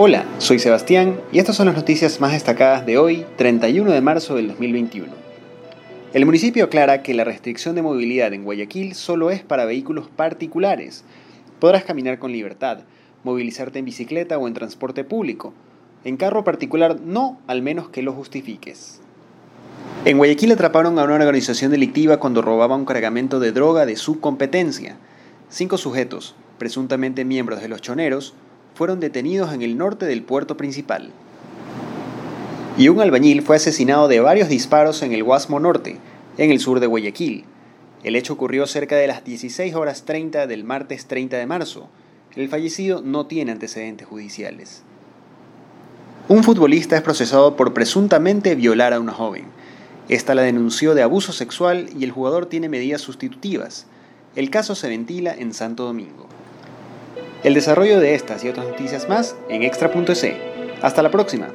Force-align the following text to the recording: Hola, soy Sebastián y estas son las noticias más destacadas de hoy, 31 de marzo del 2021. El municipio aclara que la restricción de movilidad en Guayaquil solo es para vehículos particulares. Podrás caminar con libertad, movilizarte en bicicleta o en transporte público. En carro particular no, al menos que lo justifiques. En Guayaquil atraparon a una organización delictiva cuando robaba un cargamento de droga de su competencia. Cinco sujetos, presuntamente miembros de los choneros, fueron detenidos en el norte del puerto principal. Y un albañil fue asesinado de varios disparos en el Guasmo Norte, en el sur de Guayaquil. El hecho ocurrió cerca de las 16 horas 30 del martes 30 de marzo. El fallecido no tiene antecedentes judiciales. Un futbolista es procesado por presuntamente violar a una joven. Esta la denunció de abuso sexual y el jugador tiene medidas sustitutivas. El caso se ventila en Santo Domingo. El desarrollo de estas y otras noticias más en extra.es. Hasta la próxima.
Hola, 0.00 0.24
soy 0.38 0.60
Sebastián 0.60 1.20
y 1.32 1.40
estas 1.40 1.56
son 1.56 1.66
las 1.66 1.74
noticias 1.74 2.20
más 2.20 2.30
destacadas 2.30 2.86
de 2.86 2.98
hoy, 2.98 3.26
31 3.34 3.90
de 3.90 4.00
marzo 4.00 4.36
del 4.36 4.46
2021. 4.46 5.12
El 6.14 6.24
municipio 6.24 6.66
aclara 6.66 7.02
que 7.02 7.14
la 7.14 7.24
restricción 7.24 7.74
de 7.74 7.82
movilidad 7.82 8.32
en 8.32 8.44
Guayaquil 8.44 8.94
solo 8.94 9.32
es 9.32 9.42
para 9.42 9.64
vehículos 9.64 10.08
particulares. 10.08 11.02
Podrás 11.58 11.82
caminar 11.82 12.20
con 12.20 12.30
libertad, 12.30 12.84
movilizarte 13.24 13.80
en 13.80 13.86
bicicleta 13.86 14.38
o 14.38 14.46
en 14.46 14.54
transporte 14.54 15.02
público. 15.02 15.52
En 16.04 16.16
carro 16.16 16.44
particular 16.44 17.00
no, 17.00 17.40
al 17.48 17.62
menos 17.62 17.88
que 17.88 18.02
lo 18.02 18.12
justifiques. 18.12 19.00
En 20.04 20.16
Guayaquil 20.18 20.52
atraparon 20.52 20.96
a 21.00 21.02
una 21.02 21.14
organización 21.14 21.72
delictiva 21.72 22.20
cuando 22.20 22.40
robaba 22.40 22.76
un 22.76 22.84
cargamento 22.84 23.40
de 23.40 23.50
droga 23.50 23.84
de 23.84 23.96
su 23.96 24.20
competencia. 24.20 24.96
Cinco 25.48 25.76
sujetos, 25.76 26.36
presuntamente 26.56 27.24
miembros 27.24 27.60
de 27.60 27.66
los 27.66 27.82
choneros, 27.82 28.36
fueron 28.78 29.00
detenidos 29.00 29.52
en 29.52 29.62
el 29.62 29.76
norte 29.76 30.06
del 30.06 30.22
puerto 30.22 30.56
principal. 30.56 31.10
Y 32.76 32.88
un 32.88 33.00
albañil 33.00 33.42
fue 33.42 33.56
asesinado 33.56 34.06
de 34.06 34.20
varios 34.20 34.48
disparos 34.48 35.02
en 35.02 35.12
el 35.12 35.24
Guasmo 35.24 35.58
Norte, 35.58 35.96
en 36.36 36.52
el 36.52 36.60
sur 36.60 36.78
de 36.78 36.86
Guayaquil. 36.86 37.44
El 38.04 38.14
hecho 38.14 38.34
ocurrió 38.34 38.68
cerca 38.68 38.94
de 38.94 39.08
las 39.08 39.24
16 39.24 39.74
horas 39.74 40.04
30 40.04 40.46
del 40.46 40.62
martes 40.62 41.06
30 41.06 41.38
de 41.38 41.46
marzo. 41.46 41.88
El 42.36 42.48
fallecido 42.48 43.02
no 43.02 43.26
tiene 43.26 43.50
antecedentes 43.50 44.06
judiciales. 44.06 44.84
Un 46.28 46.44
futbolista 46.44 46.94
es 46.94 47.02
procesado 47.02 47.56
por 47.56 47.74
presuntamente 47.74 48.54
violar 48.54 48.92
a 48.92 49.00
una 49.00 49.12
joven. 49.12 49.46
Esta 50.08 50.36
la 50.36 50.42
denunció 50.42 50.94
de 50.94 51.02
abuso 51.02 51.32
sexual 51.32 51.90
y 51.98 52.04
el 52.04 52.12
jugador 52.12 52.46
tiene 52.46 52.68
medidas 52.68 53.00
sustitutivas. 53.00 53.86
El 54.36 54.50
caso 54.50 54.76
se 54.76 54.88
ventila 54.88 55.34
en 55.34 55.52
Santo 55.52 55.84
Domingo. 55.84 56.28
El 57.44 57.54
desarrollo 57.54 58.00
de 58.00 58.14
estas 58.14 58.42
y 58.44 58.48
otras 58.48 58.66
noticias 58.66 59.08
más 59.08 59.36
en 59.48 59.62
extra.es. 59.62 60.26
Hasta 60.82 61.02
la 61.02 61.10
próxima. 61.10 61.48